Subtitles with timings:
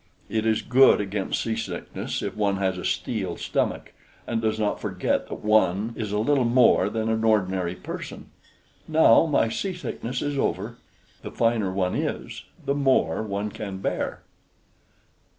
[0.29, 3.93] "It is good against seasickness, if one has a steel stomach,
[4.25, 8.31] and does not forget that one is a little more than an ordinary person!
[8.87, 10.77] Now my seasickness is over.
[11.21, 14.23] The finer one is, the more one can bear."